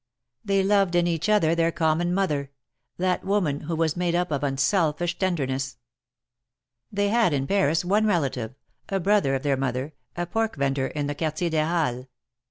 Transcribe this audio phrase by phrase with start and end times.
[0.43, 2.49] They loved in each other their common mother—
[2.97, 5.77] that woman who was made up of unselfish tenderness.
[6.91, 8.55] They had in Paris one relative,
[8.89, 12.07] a brother of their mother, a pork vendor in the Quartier des Halles.